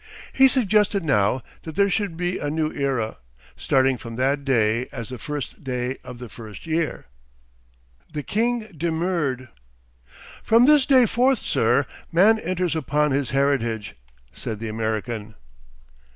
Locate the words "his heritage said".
13.11-14.59